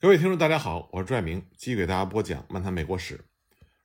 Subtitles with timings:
[0.00, 3.16] 各位听众，大家好，我是朱爱明，继续给大家播讲《漫谈美国史》。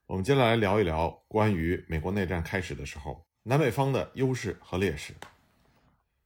[0.06, 5.16] 我们接下来聊一聊关于美国内战开始的时候，南北方的优势和劣势。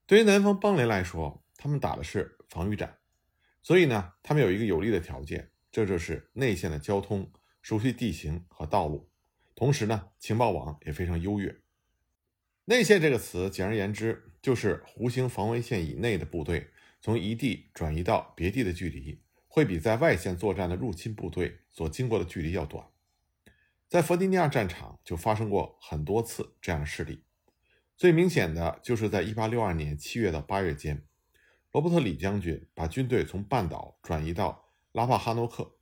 [0.06, 2.98] 对于南方邦联来说，他们打的是防御战，
[3.64, 7.32] 所以呢，他们有一个有利的条件，这就是内线的交通、
[7.62, 9.10] 熟悉地形和道路，
[9.56, 11.56] 同时呢，情报网也非常优越。
[12.66, 19.22] 内线这个词，简而言之，就是弧形防卫线以内的部队从一地转移到别地的距离。
[19.58, 22.86] 会比在外线作战的入侵部队所经过的距离要短。
[23.88, 27.24] 在弗吉尼亚战场就发生过很多次这样的事例，
[27.96, 31.04] 最明显的就是在1862年7月到8月间，
[31.72, 35.76] 罗伯特·李将军把军队从半岛转移到拉帕哈诺克，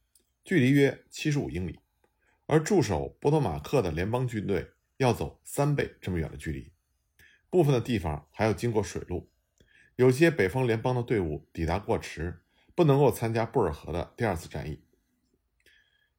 [0.45, 1.81] 距离约75英里，
[2.45, 6.71] 而驻守波托马克的联邦军队要走三倍这么远的距离，
[7.49, 9.29] 部分的地方还要经过水路，
[9.97, 12.39] 有些北方联邦的队伍抵达过迟。
[12.75, 14.83] 不能够参加布尔河的第二次战役。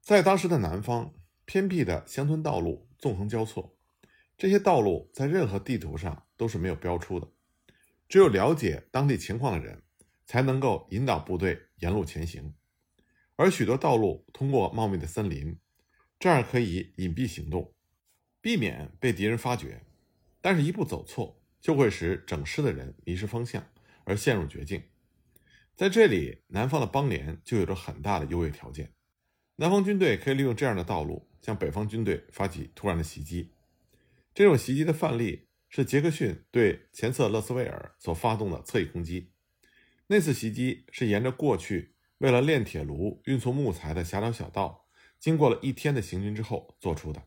[0.00, 3.76] 在当时的南方，偏僻的乡村道路纵横交错，
[4.38, 7.28] 这些道路在任何地图上都是没有标出的，
[8.08, 9.82] 只有了解当地情况的人
[10.24, 12.54] 才能够引导部队沿路前行。
[13.36, 15.58] 而许多道路通过茂密的森林，
[16.18, 17.74] 这样可以隐蔽行动，
[18.40, 19.82] 避免被敌人发觉。
[20.40, 23.66] 但是，一步走错，就会使整师的人迷失方向，
[24.04, 24.82] 而陷入绝境。
[25.76, 28.94] 在这里，南方的邦联就有着很大的优越条件。
[29.56, 33.52] 南方军队可以利用这样的道路向北方军队发起突然的袭击。
[34.32, 39.32] 这种袭击的范例是杰克逊对前侧勒斯威尔所发动的侧翼攻击。
[40.06, 44.86] 那次袭击是沿着过去为了炼铁炉运送木材的狭窄小道，
[45.18, 47.24] 经过了一天的行军之后做出的，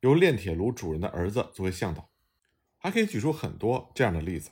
[0.00, 2.10] 由炼铁炉主人的儿子作为向导。
[2.78, 4.50] 还可以举出很多这样的例子。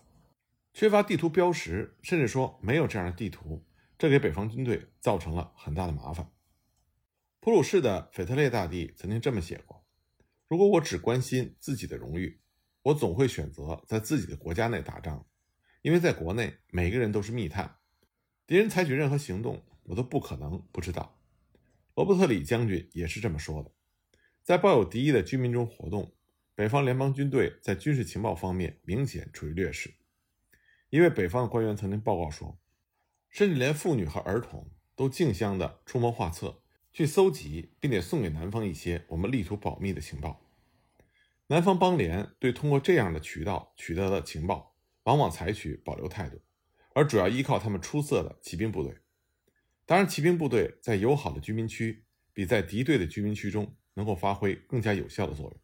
[0.79, 3.67] 缺乏地图标识，甚至说没有这样的地图，
[3.99, 6.31] 这给北方军队造成了很大的麻烦。
[7.41, 9.85] 普鲁士的腓特烈大帝曾经这么写过
[10.47, 12.41] ：“如果我只关心自己的荣誉，
[12.83, 15.27] 我总会选择在自己的国家内打仗，
[15.83, 17.79] 因为在国内每个人都是密探，
[18.47, 21.21] 敌人采取任何行动，我都不可能不知道。”
[21.97, 23.73] 罗伯特·李将军也是这么说的。
[24.45, 26.15] 在抱有敌意的居民中活动，
[26.55, 29.93] 北方联邦军队在军事情报方面明显处于劣势。
[30.91, 32.59] 一位北方的官员曾经报告说，
[33.29, 36.63] 甚至连妇女和儿童都竞相的出谋划策，
[36.95, 40.41] 去搜集并且送给南方一些我们力图保密的情报。
[41.49, 46.41] 南方邦联对通过这样的渠道取得的情报，往往采取保留态度，
[46.95, 48.97] 而主要依靠他们出色的骑兵部队。
[49.85, 55.61] 当然，骑兵部队在友好的居民区，比在敌对的居民区中能够发挥更加有效的作用。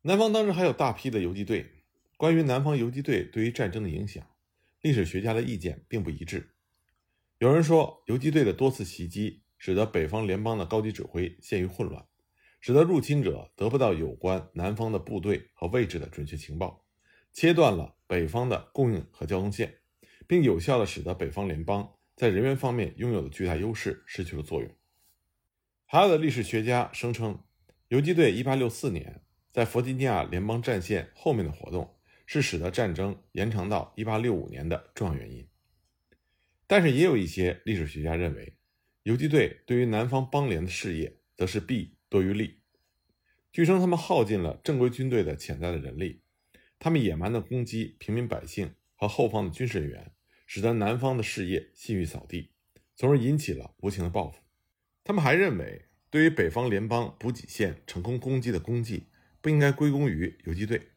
[0.00, 1.73] 南方当时还有大批的游击队。
[2.16, 4.24] 关于南方游击队对于战争的影响，
[4.80, 6.54] 历史学家的意见并不一致。
[7.38, 12.06] 有人说，游击队的多次袭击使得北方联邦的高级指挥陷于混乱，
[12.60, 16.86] 使得入侵者得不到有关南方的部队和位置的准确情报，
[17.32, 19.80] 切断了北方的供应和交通线，
[20.28, 24.70] 并有效地使得北方联邦在人员方面拥有的巨大优势失去了作用。
[25.84, 27.42] 还有的历史学家声称，
[27.88, 31.96] 游击队1864年在弗吉尼亚联邦战线后面的活动。
[32.26, 35.46] 是使得战争延长到1865年的重要原因，
[36.66, 38.56] 但是也有一些历史学家认为，
[39.02, 42.60] 游击队对于南方邦联的事业则是弊多于利。
[43.52, 46.22] 据称，他们耗尽了正规军队的潜在的人力，
[46.78, 50.12] 他们野蛮的攻击平民百姓和后方的军事人员，
[50.46, 52.50] 使得南方的事业信誉扫地，
[52.96, 54.40] 从而引起了无情的报复。
[55.04, 59.08] 他们还认为，对于北方联邦补给线成功攻击的功绩，
[59.40, 60.93] 不应该归功于游击队。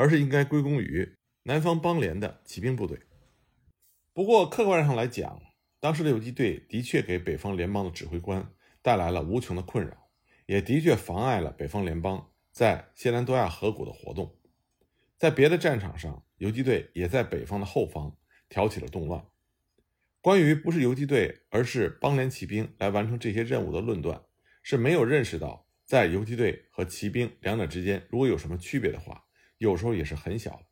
[0.00, 2.98] 而是应该归功于南方邦联的骑兵部队。
[4.14, 5.42] 不过，客观上来讲，
[5.78, 8.50] 当时的游击队的确给北方联邦的指挥官
[8.80, 10.08] 带来了无穷的困扰，
[10.46, 14.34] 也的确妨碍了北方联邦在谢兰多亚河谷的活动。
[15.18, 18.16] 在别的战场上，游击队也在北方的后方
[18.48, 19.22] 挑起了动乱。
[20.22, 24.22] 关于不是游击队，而是邦联骑兵来完成这些任务的论断，
[24.62, 29.26] 是没有认识到在游击队和骑兵两者之间如果有什么区别的话。
[29.60, 30.64] 有时候也是很小的，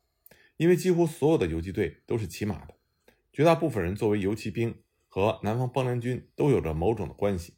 [0.57, 2.73] 因为几乎所有的游击队都是骑马的，
[3.31, 7.53] 绝大部分人作为游骑兵和南方邦联军都有着某种的关系。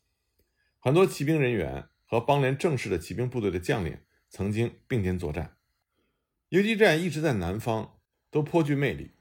[0.77, 3.97] 很多骑兵人员和邦联正式的骑兵部队的将领
[4.27, 5.55] 曾经并肩作战。
[6.49, 7.97] 游击战一直在南方
[8.29, 9.11] 都颇具魅力，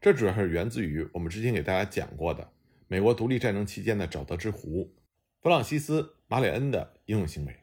[0.00, 2.52] 这主要是源自于我们之前给大家讲过的
[2.86, 4.94] 美国独立战争期间的沼泽之狐
[5.42, 7.56] 弗朗西斯·马里恩的英勇行为。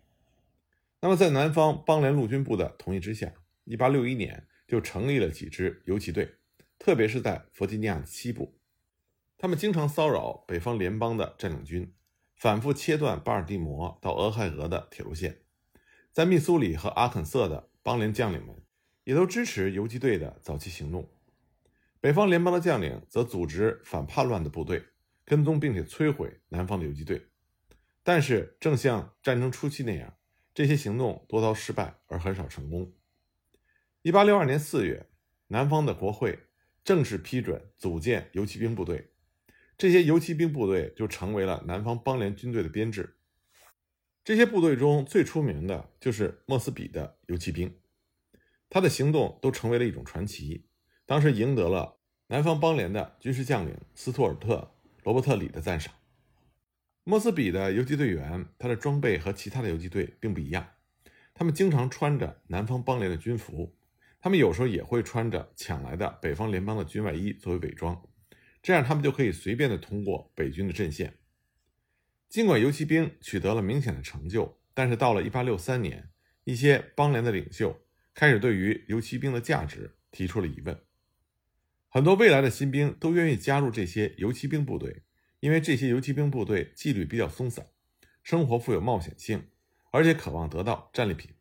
[0.99, 3.33] 那么，在南方邦联陆军部的同意之下。
[3.65, 6.35] 一八六一年就成立了几支游击队，
[6.77, 8.59] 特别是在弗吉尼亚的西部。
[9.37, 11.93] 他们经常骚扰北方联邦的占领军，
[12.35, 15.39] 反复切断巴尔的摩到俄亥俄的铁路线。
[16.11, 18.63] 在密苏里和阿肯色的邦联将领们
[19.03, 21.09] 也都支持游击队的早期行动。
[21.99, 24.83] 北方联邦的将领则组织反叛乱的部队，
[25.25, 27.27] 跟踪并且摧毁南方的游击队。
[28.03, 30.13] 但是，正像战争初期那样，
[30.53, 32.93] 这些行动多遭失败，而很少成功。
[34.03, 35.05] 一八六二年四月，
[35.47, 36.37] 南方的国会
[36.83, 39.11] 正式批准组建游骑兵部队。
[39.77, 43.15] 这些游骑兵部队就成为了南方邦联军队的编制。
[44.21, 47.79] 这些部队中最出名的就是莫斯比的游骑兵，
[48.69, 50.65] 他的行动都成为了一种传奇，
[51.05, 54.55] 当时赢得了南方邦联的军事将领斯图尔特·
[55.05, 55.93] 罗伯特里的赞赏。
[57.05, 60.71] 莫斯比的游击队员，他的装备和其他的游击队并不一样，
[61.33, 63.73] 他们经常穿着南方邦联的军服，
[64.23, 68.01] 他们有时候也会穿着抢来的北方联邦的军外衣作为伪装。
[68.61, 71.17] 这样，他们就可以随便的通过北军的阵线。
[72.29, 76.09] 尽管游骑兵取得了明显的成就，但是到了1863年，
[76.45, 77.81] 一些邦联的领袖
[78.13, 80.79] 开始对于游骑兵的价值提出了疑问。
[81.89, 85.03] 很多未来的新兵都愿意加入这些游骑兵部队，
[85.41, 87.67] 因为这些游骑兵部队纪律比较松散，
[88.23, 89.49] 生活富有冒险性，
[89.91, 91.31] 而且渴望得到战利品。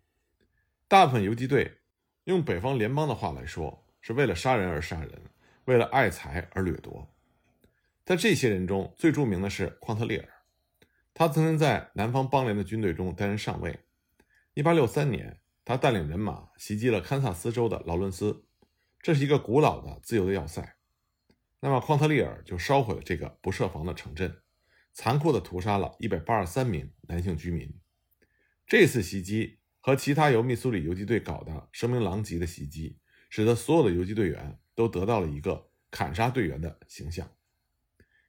[0.88, 1.78] 大部分游击队，
[2.24, 5.22] 用北方联邦的话来说，是为了杀人而杀人，
[5.64, 7.12] 为了爱财而掠夺。
[8.04, 10.28] 在这些人中最著名的是匡特利尔，
[11.12, 13.80] 他曾经在南方邦联的军队中担任上尉。
[14.54, 18.44] 1863年，他带领人马袭击了堪萨斯州的劳伦斯，
[19.00, 20.76] 这是一个古老的自由的要塞。
[21.60, 24.42] 那么，匡特利尔就烧毁了这个不设防的城镇，
[24.92, 27.72] 残酷地屠杀了183名男性居民。
[28.66, 32.96] 这次袭击和其他由密苏里游击队搞的声名狼藉的袭击，
[33.28, 37.28] 使得所有的游击队员都得到了一个砍杀队员的形象。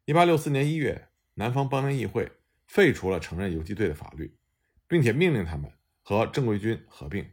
[0.05, 2.31] 一八六四年一月，南方邦联议会
[2.65, 4.35] 废除了承认游击队的法律，
[4.87, 5.71] 并且命令他们
[6.01, 7.23] 和正规军合并，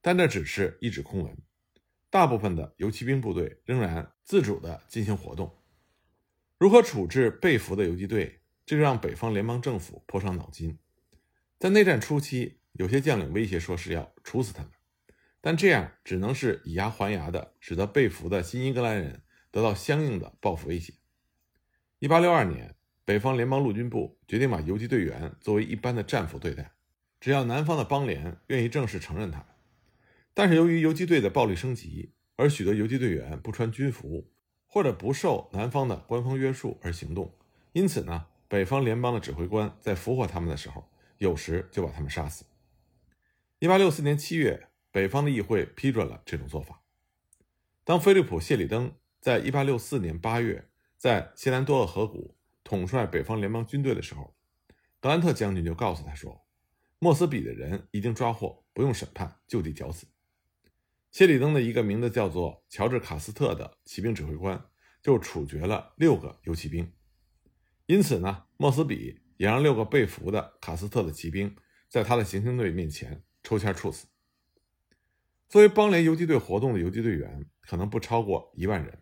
[0.00, 1.36] 但这只是一纸空文。
[2.10, 5.52] 大部分的游骑兵部队仍然自主地进行活动。
[6.56, 10.78] 如何处置被俘的游击队，这让北方联邦政府颇伤脑筋。
[11.58, 14.70] 在内战初期，有些将领威胁说是要处死他们，
[15.40, 20.92] 但这样只能是以牙还牙的，使得被俘的新英格兰人得到相应的报复威胁。
[22.00, 22.74] 一八六二年，
[23.04, 26.72] 北方联邦陆军部决定把游击队员作为一般的战俘对待，
[27.20, 29.46] 只要南方的邦联愿意正式承认他们。
[30.34, 34.32] 但是由于游击队的暴力升级，而许多游击队员不穿军服，
[34.66, 37.32] 或者不受南方的官方约束而行动，
[37.72, 42.44] 因此呢，北方联邦的指挥官在俘获他们的时候，有时就把他们杀死。
[43.64, 46.82] 一八六四年七月，北方的议会批准了这种做法。
[47.82, 50.68] 当菲利普·谢里登在一八六四年八月。
[50.98, 54.36] 在西兰多厄河谷统帅北方联邦军队的时候，
[55.00, 56.44] 格兰特将军就告诉他说
[57.00, 60.06] ：“莫斯比的人已经抓获，不用审判，就地绞死。”
[61.10, 64.62] 谢里登的一个名字叫做乔治·卡斯特的骑兵指挥官
[65.00, 66.92] 就处决了六个游骑兵。
[67.86, 71.56] 因此呢，莫斯比也让六个被俘的卡斯特的骑兵
[71.88, 74.08] 在他的行刑队面前抽签处死。
[75.48, 78.98] 作为邦联游击队活动的游击队员可能不超过一万人。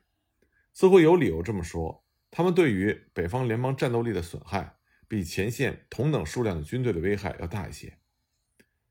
[0.74, 4.76] 似乎有理由这么说，他们对于北方联邦战斗力的损害，
[5.08, 7.98] 比前线同等数量的军队的危害要大一些。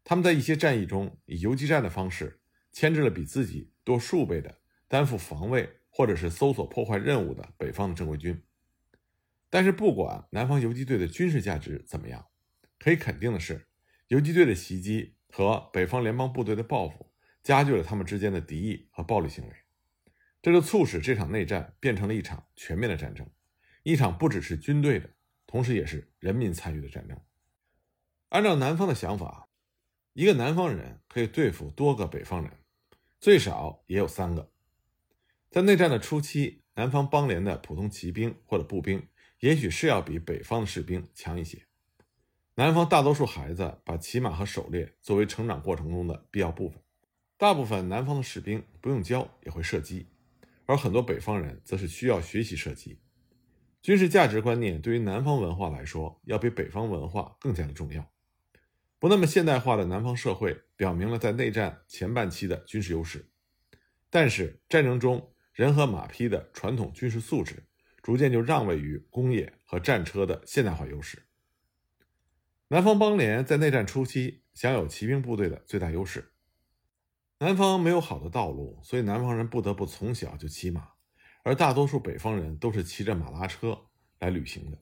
[0.04, 2.42] 他们在一些战役中以游击战的方式
[2.72, 8.42] 牵制了比自己多数倍的担负防卫或者是搜索破坏任务的北方的正规军。
[9.50, 12.28] 但是，不管南方游击队的军事价值怎么样，
[12.80, 13.68] 可以肯定的是，
[14.08, 17.12] 游击队的袭击和北方联邦部队的报复，
[17.42, 19.54] 加剧了他们之间的敌意和暴力行为。
[20.42, 23.30] 这就促使这场内战变成了一场全面的战争，
[23.84, 25.10] 一场不只是军队的，
[25.46, 27.20] 同时也是人民参与的战争。
[28.30, 29.50] 按照南方的想法，
[30.14, 32.52] 一个南方人可以对付多个北方人，
[33.20, 34.52] 最少也有三个。
[35.50, 39.08] 在内战的初期，南方邦联的普通骑兵或者步兵，
[39.40, 41.68] 也许是要比北方的士兵强一些。
[42.56, 46.82] 南方大多数孩子把骑马和狩猎作为成长过程中的必要部分，
[47.38, 50.08] 大部分南方的士兵不用教也会射击。
[50.66, 53.00] 而很多北方人则是需要学习射击，
[53.82, 58.12] 军事价值观念对于南方文化来说，要比北方文化更加的重要。
[59.00, 63.32] 不那么现代化的南方社会表明了在内战前半期的军事优势，
[64.10, 67.64] 但是战争中人和马匹的传统军事素质
[68.04, 71.26] 逐渐就让位于工业和战车的现代化优势。
[72.72, 76.32] 南方邦联在内战初期享有骑兵部队的最大优势。
[77.40, 80.88] 南方没有好的道路，所以南方人不得不从小就骑马，
[81.44, 83.78] 而大多数北方人都是骑着马拉车
[84.20, 84.78] 来旅行的。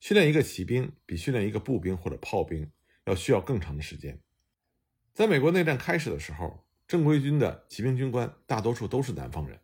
[0.00, 2.72] 训练一个骑兵比训练一个步兵或者炮兵
[3.04, 4.18] 要需要更长的时间。
[5.12, 9.60] 在美国内战开始的时候，正规军的骑兵军官大多数都是南方人，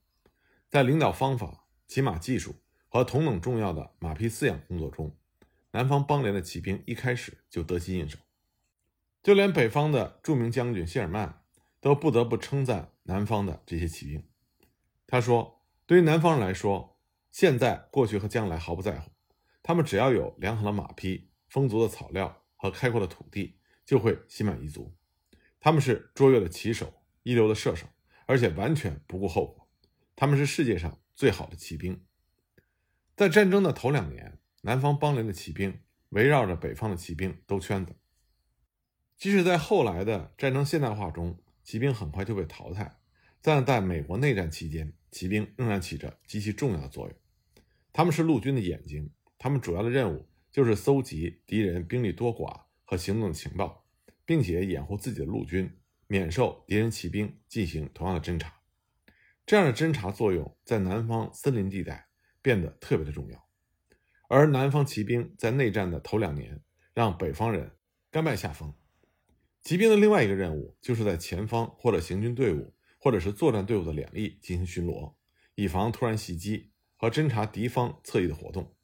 [0.69, 2.57] 在领导方法、骑马技术
[2.90, 5.17] 和同等重要的马匹饲养工作中，
[5.72, 8.18] 南方邦联的骑兵一开始就得心应手。
[9.22, 11.42] 就连北方的著名将军谢尔曼
[11.80, 14.26] 都不得不称赞南方的这些骑兵。
[15.06, 16.98] 他说：“对于南方人来说，
[17.30, 19.10] 现在、过去和将来毫不在乎，
[19.62, 24.94] 他们只要有良好的马匹、丰足的草料和开阔的土地，就会心满意足。
[25.60, 27.87] 他们是卓越的骑手、一流的射手，
[28.26, 29.68] 而且完全不顾后果。
[30.14, 32.04] 他们是世界上最好的骑兵。”
[33.16, 37.94] 在战争的头两年，南方邦联的骑兵围绕着北方的骑兵兜圈子。
[39.16, 42.98] 即使在后来的战争现代化中，骑兵很快就被淘汰，
[43.42, 44.92] 但在美国内战期间。
[45.10, 47.16] 骑兵仍然起着极其重要的作用，
[47.94, 53.86] 他们是陆军的眼睛，他们主要的任务就是搜集敌人兵力多寡和行动的情报，
[54.26, 58.60] 并且掩护自己的陆军免受敌人骑兵进行同样的侦查。
[59.46, 62.10] 这样的侦察作用在南方森林地带
[62.42, 63.48] 变得特别的重要，
[64.28, 66.62] 而南方骑兵在内战的头两年
[66.94, 67.73] 让北方人
[68.11, 68.73] 甘拜下风。
[69.61, 72.73] 骑兵的另外一个任务就是在前方或者行军队伍。
[73.00, 75.14] 或者是作战队伍的两翼进行巡逻，
[75.54, 78.75] 以防突然袭击和侦察敌方侧翼的活动。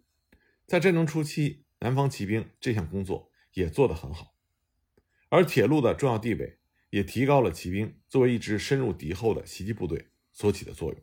[0.68, 4.36] 在战争初期，南方骑兵这项工作也做得很好，
[5.30, 6.60] 而铁路的重要地位
[6.90, 11.02] 也提高了骑兵作为一支深入敌后的袭击部队所起的作用。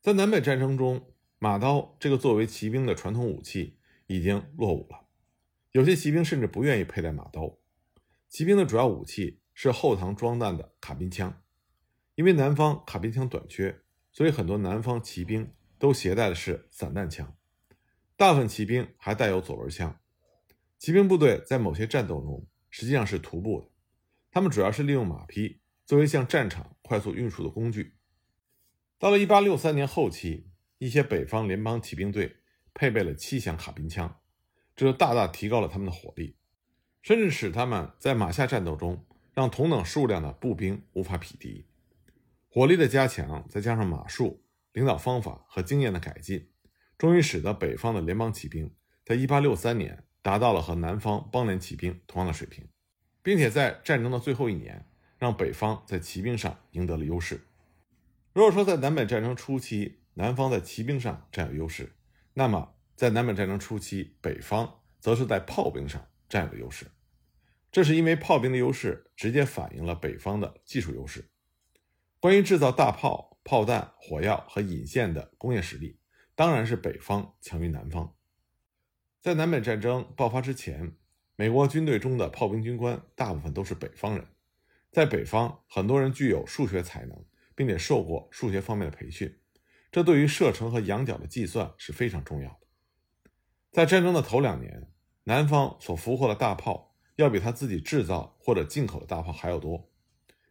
[0.00, 1.12] 在南北战争中，
[1.42, 5.06] 马刀这个作为骑兵的传统武器已经落伍了，
[5.72, 7.58] 有些骑兵甚至不愿意佩戴马刀。
[8.28, 11.42] 骑兵的主要武器是后膛装弹的卡宾枪。
[12.14, 13.80] 因为南方卡宾枪短缺，
[14.12, 17.34] 所以很多南方骑兵都携带的是散弹枪，
[18.18, 19.98] 大部分骑兵还带有左轮枪。
[20.78, 23.70] 骑兵部队在某些战斗中实际上是徒步的，
[24.30, 27.96] 他们主要是利用马匹作为向战场快速运输的工具。
[28.98, 30.49] 到了1863年后期，
[30.80, 32.36] 一些北方联邦骑兵队
[32.72, 34.18] 配备了七响卡宾枪，
[34.74, 36.36] 这就大大提高了他们的火力，
[37.02, 41.66] 甚至使他们在马下战斗中让同等数量的步兵无法匹敌。
[42.48, 46.48] 火力的加强，再加上马术、领导方法和经验的改进，
[46.96, 52.66] 终于使得北方的联邦骑兵在1863年达到了和南方邦联骑兵同样的水平，
[53.22, 54.86] 并且在战争的最后一年，
[55.18, 57.42] 让北方在骑兵上赢得了优势。
[58.32, 61.96] 如果说在南北战争初期，南方在骑兵上占有优势，
[62.34, 66.86] 那么在南北战争初期，北方则是在炮兵上占有优势。
[67.72, 71.30] 这是因为炮兵的优势直接反映了北方的技术优势。
[72.18, 75.98] 关于制造大炮、炮弹、火药和引线的工业实力，
[76.34, 78.14] 当然是北方强于南方。
[79.20, 80.96] 在南北战争爆发之前，
[81.36, 84.26] 美国军队中的炮兵军官大部分都是北方人。
[84.90, 87.24] 在北方，很多人具有数学才能，
[87.54, 89.38] 并且受过数学方面的培训，
[89.90, 92.60] 这对于射程和仰角的计算是非常重要的。
[93.70, 94.90] 在战争的头两年，
[95.24, 99.90] 南方所俘获的大炮要比他自己制造或者进口的大炮还要多。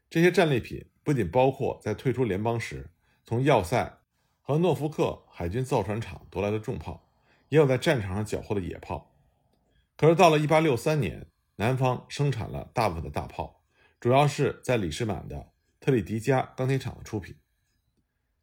[0.09, 0.85] 这些战利品。
[1.01, 2.91] 不仅包括在退出联邦时
[3.25, 3.99] 从要塞
[4.43, 7.09] 和诺福克海军造船厂夺来的重炮，
[7.47, 9.15] 也有在战场上缴获的野炮。
[9.97, 13.63] 可是到了1863年，南方生产了大部分的大炮，
[13.99, 17.35] 主要是在里士满的特里迪加钢铁厂的出品。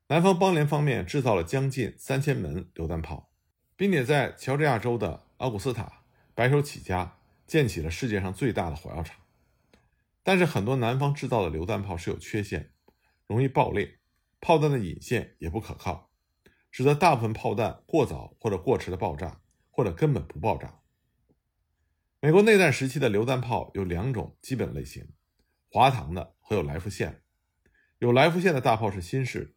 [0.09, 3.33] 南方邦联方面制造了将近三千门榴弹炮，
[3.75, 9.17] 并且在乔治亚州的奥古斯塔白手起家建起了世界上最大的火药厂。
[10.23, 12.71] 但是很多南方制造的榴弹炮是有缺陷，
[13.27, 13.99] 容易爆裂，
[14.41, 16.13] 炮弹的引线也不可靠，
[16.71, 20.83] 使得大部分炮弹过早或者过迟的爆炸，或者根本不爆炸。
[22.21, 25.09] 美国内战时期的榴弹炮有两种基本类型：
[25.69, 27.23] 滑膛的和有来福线。
[27.99, 29.56] 有来福线的大炮是新式。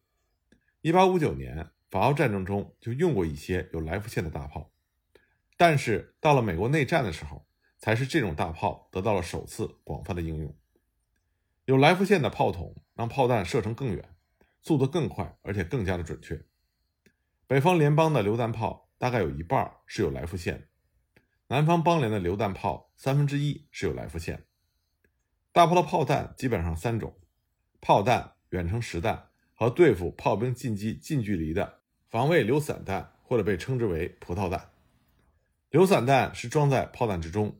[0.83, 4.71] 1859年法奥战争中就用过一些有来福线的大炮，
[5.57, 7.45] 但是到了美国内战的时候，
[7.77, 10.55] 才是这种大炮得到了首次广泛的应用。
[11.65, 14.15] 有来福线的炮筒让炮弹射程更远，
[14.61, 16.43] 速度更快，而且更加的准确。
[17.45, 20.69] 北方联邦的榴弹炮大概有一半是有来福线，
[21.47, 24.45] 南方邦联的榴弹炮三分之一是有来福线。
[25.51, 27.19] 大炮的炮弹基本上三种：
[27.81, 29.28] 炮弹、远程实弹
[29.59, 34.69] 和对付炮兵进击近距离的防卫流散弹，或者被称之为葡萄弹。
[35.69, 37.59] 流散弹是装在炮弹之中，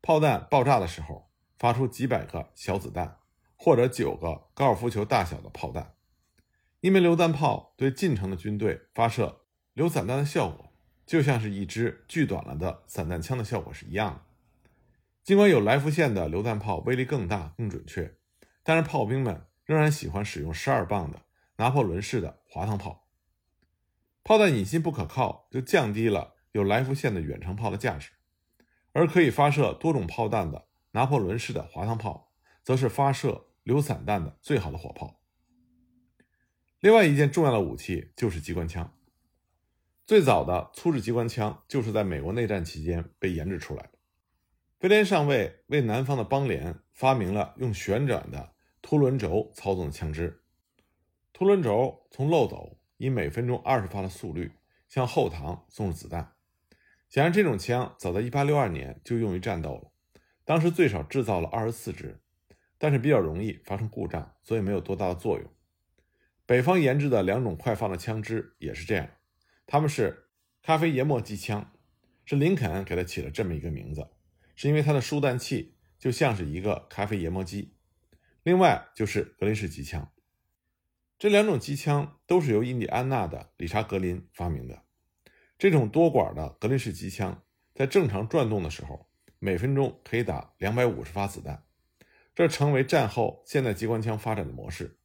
[0.00, 3.18] 炮弹爆炸的时候发出几百个小子弹。
[3.56, 5.94] 或者九个高尔夫球大小的炮弹，
[6.80, 9.42] 因为榴弹炮对近程的军队发射
[9.74, 10.72] 流散弹的效果，
[11.06, 14.20] 就像是一支锯短了的散弹枪的效果是一样的。
[15.22, 18.14] 尽管有来福线的榴弹炮威力更大、更准确，
[18.62, 21.22] 但是炮兵们仍然喜欢使用十二磅的
[21.56, 23.08] 拿破仑式的滑膛炮。
[24.22, 28.10] 炮弹引信不可靠，就降低了有来福线的远程炮的价值，
[28.92, 32.32] 而可以发射多种炮弹的拿破仑式的滑膛炮，
[32.62, 35.20] 则是发射流散弹的最好的火炮。
[36.80, 38.94] 另外一件重要的武器就是机关枪。
[40.06, 43.92] 最早的粗制机关枪就是在美国内战期间被研制出来的。
[44.80, 50.43] 威廉上尉为南方的邦联发明了用旋转的凸轮轴操纵的枪支。
[51.34, 54.52] 凸轮轴从漏斗以每分钟二十发的速率
[54.88, 56.32] 向后膛送入子弹。
[57.08, 59.90] 显然，这种枪早在1862年就用于战斗了。
[60.44, 62.20] 当时最少制造了二十四支，
[62.78, 65.50] 但是比较容易发生故障，所以没有多大的作用。
[66.46, 69.08] 北方研制的两种快放的枪支也是这样，
[69.66, 70.28] 他们是
[70.62, 71.72] 咖啡研磨机枪，
[72.24, 74.06] 是林肯给它起了这么一个名字，
[74.54, 77.74] 是因为它的输弹器就像是一个咖啡研磨机。
[78.44, 80.12] 另外就是格林式机枪，
[81.24, 84.82] 这两种机枪都是由印第安纳的理查·格林发明的。
[85.56, 87.42] 这种多管的格林式机枪
[87.74, 91.64] 在正常转动的时候，每分钟可以打两百五十发子弹，
[92.34, 94.98] 这成为战后现代机关枪发展的模式。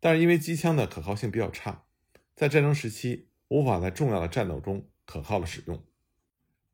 [0.00, 1.84] 但是因为机枪的可靠性比较差，
[2.34, 5.80] 在战争时期无法在重要的战斗中可靠的使用。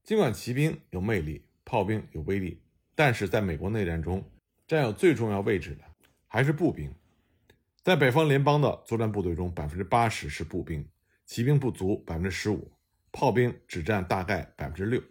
[0.02, 2.62] 尽管骑兵有魅力，炮兵有威力，
[2.95, 4.33] 但是在美国内战中
[4.67, 5.85] 占有最重要位置的
[6.26, 6.91] 还是步兵。
[7.82, 10.88] 在北方联邦的作战部队中，百分之八十是步兵，
[11.26, 12.70] 骑兵不足百分之十五，
[13.10, 15.02] 炮兵只占大概百分之六。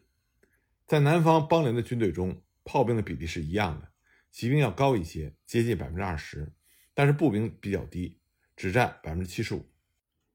[0.87, 3.89] 在南方邦联的军队中，炮兵的比例是一样的，
[4.31, 6.53] 骑兵要高一些，接近百分之二十。
[6.93, 8.21] 但是步兵比较低，
[8.55, 9.65] 只占百分之七十五，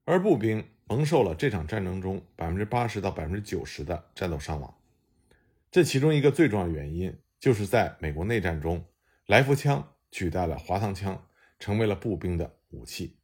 [0.05, 4.75] 而步兵蒙受了这场战争中百分之八十到百分之九十的战斗伤亡。
[5.71, 8.85] 这其中一个最重要原因，就是在美国内战中，
[9.25, 11.27] 来福枪取代了滑膛枪，
[11.59, 13.17] 成为了步兵的武器。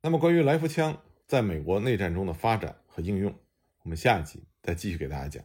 [0.00, 3.34] 那么，关于来福枪在美国内战中的发展和应用，
[3.82, 5.44] 我们下一集再继续给大家讲。